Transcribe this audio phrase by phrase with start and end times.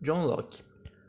[0.00, 0.62] John Locke.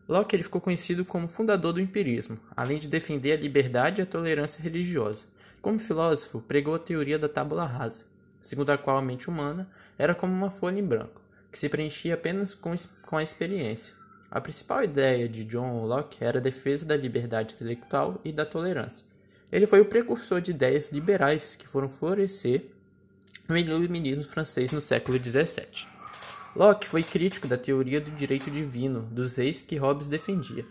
[0.07, 4.05] Locke ele ficou conhecido como fundador do empirismo, além de defender a liberdade e a
[4.05, 5.25] tolerância religiosa.
[5.61, 8.05] Como filósofo, pregou a teoria da tábula rasa,
[8.41, 11.21] segundo a qual a mente humana era como uma folha em branco,
[11.51, 12.75] que se preenchia apenas com,
[13.05, 13.93] com a experiência.
[14.31, 19.05] A principal ideia de John Locke era a defesa da liberdade intelectual e da tolerância.
[19.51, 22.65] Ele foi o precursor de ideias liberais que foram florescer
[23.47, 25.98] no iluminismo francês no século XVII.
[26.55, 30.65] Locke foi crítico da teoria do direito divino dos reis que Hobbes defendia.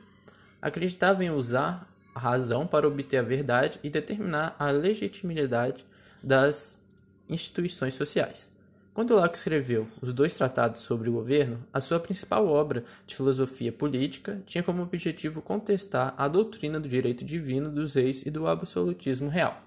[0.61, 5.87] Acreditava em usar a razão para obter a verdade e determinar a legitimidade
[6.23, 6.77] das
[7.29, 8.51] instituições sociais.
[8.93, 13.71] Quando Locke escreveu os dois tratados sobre o governo, a sua principal obra de filosofia
[13.71, 19.29] política tinha como objetivo contestar a doutrina do direito divino dos reis e do absolutismo
[19.29, 19.63] real.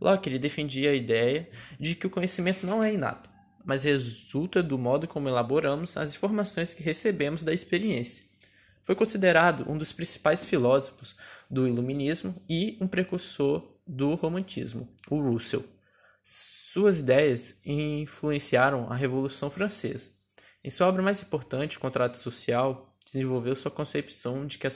[0.00, 1.46] Locke defendia a ideia
[1.78, 3.28] de que o conhecimento não é inato,
[3.64, 8.24] mas resulta do modo como elaboramos as informações que recebemos da experiência.
[8.82, 11.16] Foi considerado um dos principais filósofos
[11.48, 15.64] do Iluminismo e um precursor do Romantismo, o Russell.
[16.24, 20.10] Suas ideias influenciaram a Revolução Francesa.
[20.64, 24.70] Em sua obra mais importante, Contrato Social, desenvolveu sua concepção de que a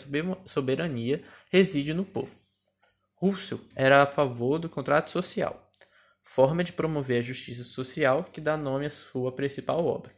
[0.47, 2.36] soberania reside no povo.
[3.14, 5.66] Russell era a favor do contrato social,
[6.27, 10.12] forma de promover a justiça social que dá nome à sua principal obra.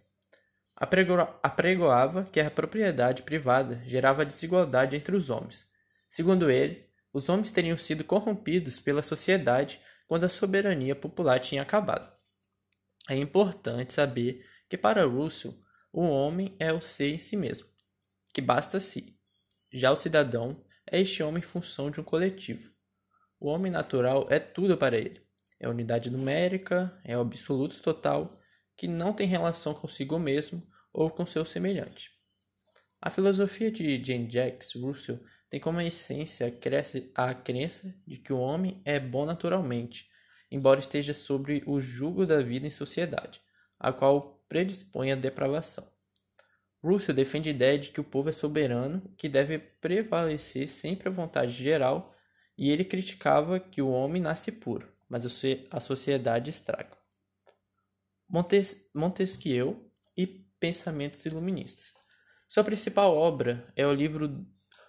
[0.75, 5.69] Apregoava que a propriedade privada gerava desigualdade entre os homens.
[6.09, 12.11] Segundo ele, os homens teriam sido corrompidos pela sociedade quando a soberania popular tinha acabado.
[13.09, 15.55] É importante saber que para Russell,
[15.93, 17.69] o homem é o ser em si mesmo,
[18.33, 19.17] que basta si.
[19.71, 22.73] Já o cidadão é este homem em função de um coletivo.
[23.39, 25.28] O homem natural é tudo para ele
[25.61, 28.39] é unidade numérica, é absoluto total,
[28.77, 32.11] que não tem relação consigo mesmo ou com seu semelhante.
[33.01, 35.21] A filosofia de Jane Jacques Russell
[35.51, 36.47] tem como essência
[37.15, 40.09] a crença de que o homem é bom naturalmente,
[40.51, 43.41] embora esteja sobre o jugo da vida em sociedade,
[43.79, 45.91] a qual predispõe à depravação.
[46.83, 51.13] Russell defende a ideia de que o povo é soberano, que deve prevalecer sempre a
[51.13, 52.15] vontade geral,
[52.57, 55.25] e ele criticava que o homem nasce puro mas
[55.71, 56.97] a sociedade estraga.
[58.95, 61.95] Montesquieu e Pensamentos Iluministas.
[62.47, 64.29] Sua principal obra é o livro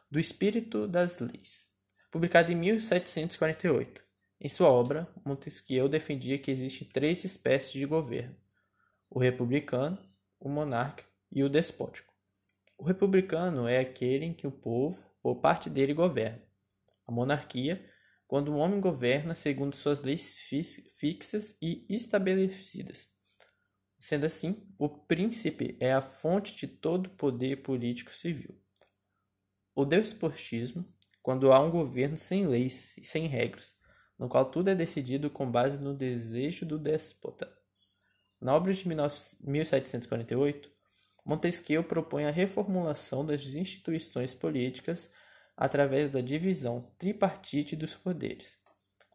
[0.10, 1.70] Do Espírito das Leis,
[2.12, 4.02] publicado em 1748.
[4.42, 8.36] Em sua obra, Montesquieu defendia que existem três espécies de governo:
[9.10, 9.98] o republicano,
[10.40, 12.14] o monárquico e o despótico.
[12.78, 16.42] O republicano é aquele em que o povo ou parte dele governa.
[17.06, 17.86] A monarquia
[18.30, 23.08] quando um homem governa segundo suas leis fixas e estabelecidas.
[24.00, 28.56] Sendo assim, o príncipe é a fonte de todo poder político civil.
[29.74, 30.86] O despotismo,
[31.24, 33.74] quando há um governo sem leis e sem regras,
[34.16, 37.52] no qual tudo é decidido com base no desejo do déspota.
[38.40, 40.72] Na obra de 1748,
[41.26, 45.10] Montesquieu propõe a reformulação das instituições políticas
[45.60, 48.58] através da divisão tripartite dos poderes.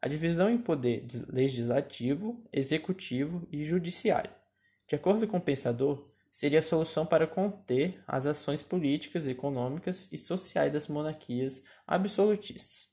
[0.00, 4.30] A divisão em poder legislativo, executivo e judiciário.
[4.86, 10.18] De acordo com o pensador, seria a solução para conter as ações políticas, econômicas e
[10.18, 12.88] sociais das monarquias absolutistas.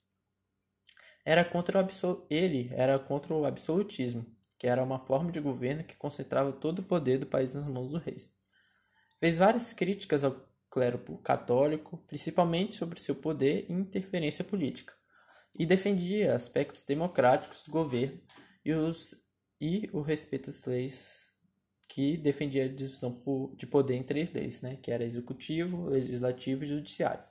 [1.22, 2.26] Era contra o absol...
[2.30, 4.24] Ele era contra o absolutismo,
[4.58, 7.92] que era uma forma de governo que concentrava todo o poder do país nas mãos
[7.92, 8.16] do rei.
[9.20, 14.94] Fez várias críticas ao clero católico, principalmente sobre seu poder e interferência política,
[15.54, 18.18] e defendia aspectos democráticos do governo
[18.64, 19.14] e, os,
[19.60, 21.30] e o respeito às leis
[21.90, 23.22] que defendia a divisão
[23.54, 27.22] de poder em três leis, né, que era executivo, legislativo e judiciário.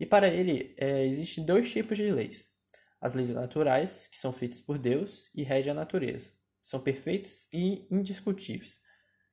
[0.00, 2.48] E para ele, é, existem dois tipos de leis.
[2.98, 6.30] As leis naturais, que são feitas por Deus e regem a natureza,
[6.62, 8.80] são perfeitas e indiscutíveis.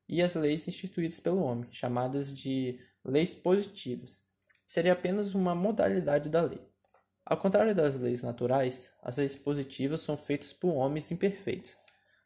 [0.10, 4.22] E as leis instituídas pelo homem, chamadas de leis positivas.
[4.66, 6.62] Seria apenas uma modalidade da lei.
[7.26, 11.78] Ao contrário das leis naturais, as leis positivas são feitas por homens imperfeitos,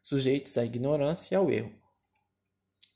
[0.02, 1.72] sujeitos à ignorância e ao erro.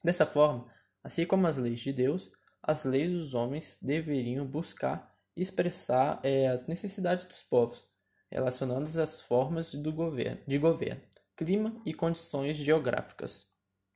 [0.03, 0.67] Dessa forma,
[1.03, 2.33] assim como as leis de Deus,
[2.63, 7.85] as leis dos homens deveriam buscar expressar é, as necessidades dos povos,
[8.31, 11.03] relacionando-as às formas do governo, de governo,
[11.37, 13.50] clima e condições geográficas.